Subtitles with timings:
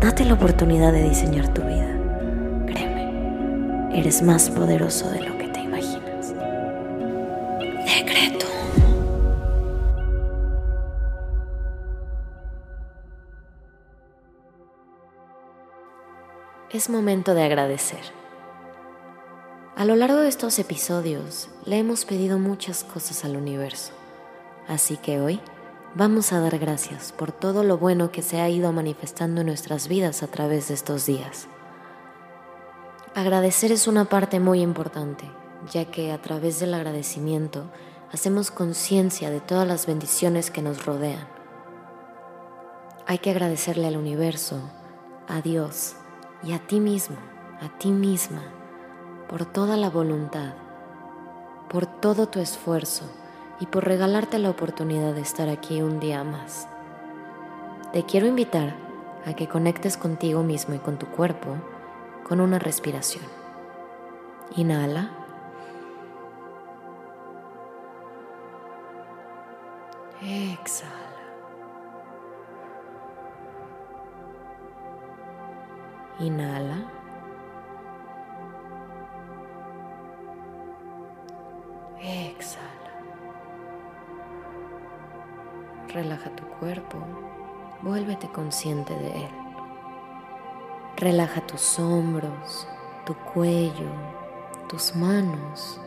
[0.00, 1.98] Date la oportunidad de diseñar tu vida.
[2.66, 6.32] Créeme, eres más poderoso de lo que te imaginas.
[7.84, 8.46] Decreto.
[16.70, 17.98] Es momento de agradecer.
[19.74, 23.92] A lo largo de estos episodios le hemos pedido muchas cosas al universo,
[24.68, 25.40] así que hoy
[25.98, 29.88] vamos a dar gracias por todo lo bueno que se ha ido manifestando en nuestras
[29.88, 31.48] vidas a través de estos días.
[33.16, 35.28] Agradecer es una parte muy importante,
[35.72, 37.64] ya que a través del agradecimiento
[38.12, 41.26] hacemos conciencia de todas las bendiciones que nos rodean.
[43.08, 44.60] Hay que agradecerle al universo,
[45.26, 45.96] a Dios
[46.44, 47.16] y a ti mismo,
[47.60, 48.44] a ti misma,
[49.28, 50.54] por toda la voluntad,
[51.68, 53.02] por todo tu esfuerzo
[53.60, 56.68] y por regalarte la oportunidad de estar aquí un día más.
[57.92, 58.74] Te quiero invitar
[59.26, 61.56] a que conectes contigo mismo y con tu cuerpo
[62.26, 63.24] con una respiración.
[64.56, 65.10] Inhala.
[70.20, 70.92] Exhala.
[76.20, 76.97] Inhala.
[85.98, 86.96] Relaja tu cuerpo,
[87.82, 89.30] vuélvete consciente de él.
[90.96, 92.68] Relaja tus hombros,
[93.04, 93.90] tu cuello,
[94.68, 95.80] tus manos.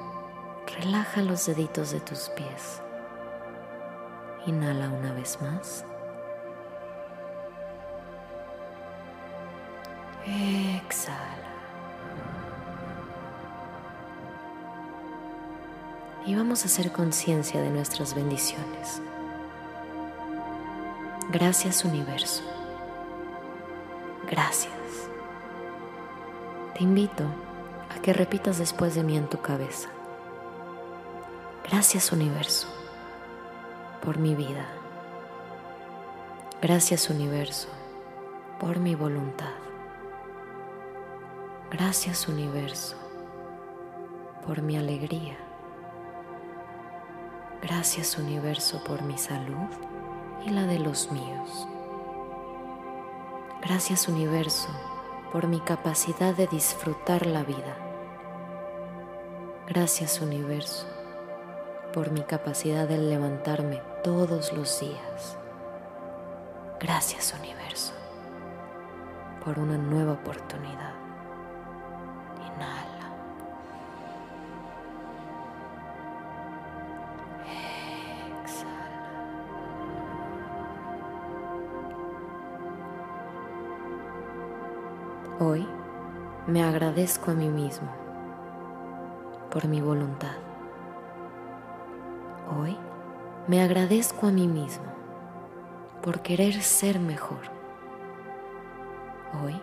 [0.81, 2.81] Relaja los deditos de tus pies.
[4.45, 5.85] Inhala una vez más.
[10.25, 11.15] Exhala.
[16.25, 19.01] Y vamos a hacer conciencia de nuestras bendiciones.
[21.31, 22.43] Gracias universo.
[24.29, 24.73] Gracias.
[26.73, 27.23] Te invito
[27.89, 29.87] a que repitas después de mí en tu cabeza.
[31.63, 32.67] Gracias universo
[34.03, 34.67] por mi vida.
[36.61, 37.69] Gracias universo
[38.59, 39.55] por mi voluntad.
[41.71, 42.97] Gracias universo
[44.45, 45.37] por mi alegría.
[47.61, 49.69] Gracias universo por mi salud
[50.45, 51.67] y la de los míos.
[53.61, 54.69] Gracias universo
[55.31, 57.77] por mi capacidad de disfrutar la vida.
[59.67, 60.87] Gracias universo
[61.93, 65.37] por mi capacidad de levantarme todos los días.
[66.79, 67.93] Gracias universo
[69.43, 70.93] por una nueva oportunidad.
[72.39, 72.90] Inhala.
[85.43, 85.67] Hoy
[86.45, 87.89] me agradezco a mí mismo
[89.49, 90.35] por mi voluntad.
[92.55, 92.77] Hoy
[93.47, 94.85] me agradezco a mí mismo
[96.03, 97.39] por querer ser mejor.
[99.43, 99.59] Hoy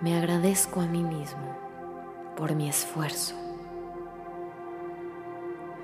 [0.00, 1.54] me agradezco a mí mismo
[2.34, 3.34] por mi esfuerzo.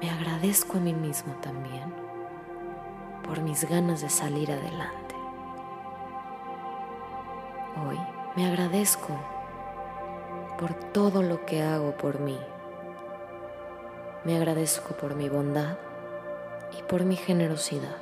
[0.01, 1.93] Me agradezco a mí mismo también
[3.23, 5.15] por mis ganas de salir adelante.
[7.87, 7.99] Hoy
[8.37, 9.17] me agradezco
[10.59, 12.39] por todo lo que hago por mí.
[14.25, 15.77] Me agradezco por mi bondad
[16.77, 17.97] y por mi generosidad.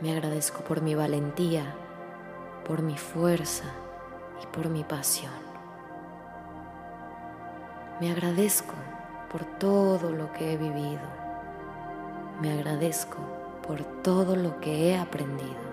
[0.00, 1.74] Me agradezco por mi valentía,
[2.66, 3.66] por mi fuerza
[4.42, 5.50] y por mi pasión.
[8.00, 8.72] Me agradezco
[9.30, 11.02] por todo lo que he vivido.
[12.40, 13.18] Me agradezco
[13.66, 15.69] por todo lo que he aprendido.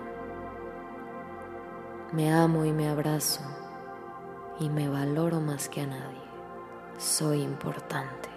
[2.12, 3.42] Me amo y me abrazo
[4.58, 6.22] y me valoro más que a nadie.
[6.96, 8.30] Soy importante.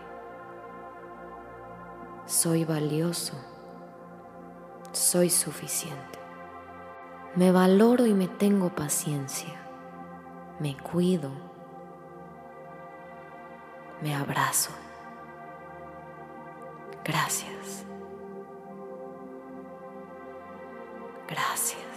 [2.26, 3.34] Soy valioso.
[4.92, 6.20] Soy suficiente.
[7.36, 9.56] Me valoro y me tengo paciencia.
[10.60, 11.32] Me cuido.
[14.02, 14.72] Me abrazo.
[17.06, 17.86] Gracias.
[21.28, 21.91] Gracias.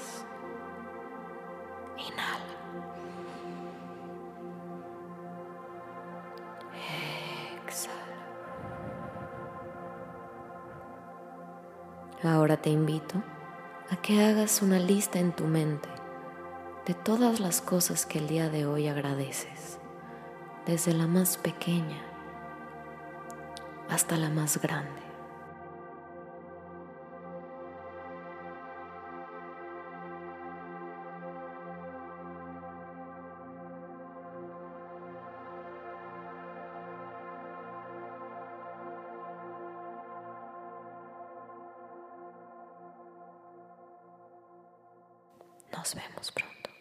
[7.67, 7.95] Exhala.
[12.23, 13.23] Ahora te invito
[13.91, 15.89] a que hagas una lista en tu mente
[16.87, 19.79] de todas las cosas que el día de hoy agradeces,
[20.67, 22.03] desde la más pequeña
[23.89, 25.04] hasta la más grande.
[45.77, 46.74] Nos vemos pronto.